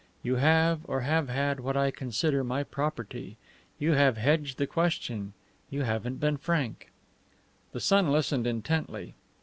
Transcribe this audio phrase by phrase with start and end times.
[0.23, 3.37] You have, or have had, what I consider my property.
[3.77, 5.33] You have hedged the question;
[5.69, 6.91] you haven't been frank."
[7.71, 9.13] The son listened intently.